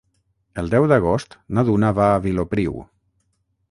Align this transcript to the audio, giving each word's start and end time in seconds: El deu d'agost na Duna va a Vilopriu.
El 0.61 0.71
deu 0.71 0.87
d'agost 0.93 1.37
na 1.59 1.67
Duna 1.69 1.95
va 2.01 2.11
a 2.15 2.19
Vilopriu. 2.27 2.85